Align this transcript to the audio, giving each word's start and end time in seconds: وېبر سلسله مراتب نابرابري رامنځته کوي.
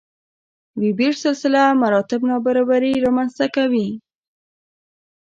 وېبر 0.81 1.11
سلسله 1.23 1.61
مراتب 1.81 2.21
نابرابري 2.29 2.93
رامنځته 3.05 3.45
کوي. 3.55 3.89